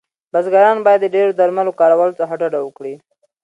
بزګران 0.33 0.77
باید 0.85 0.99
د 1.03 1.07
ډیرو 1.15 1.37
درملو 1.39 1.77
کارولو 1.81 2.17
څخه 2.19 2.33
ډډه 2.41 2.59
وکړی 2.63 2.93